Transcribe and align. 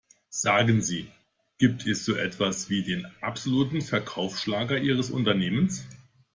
Sagen 0.31 0.81
Sie, 0.81 1.11
gibt 1.59 1.85
es 1.85 2.05
so 2.05 2.15
etwas 2.15 2.71
wie 2.71 2.81
den 2.81 3.05
absoluten 3.21 3.81
Verkaufsschlager 3.81 4.79
ihres 4.79 5.11
Unternehmens? 5.11 5.85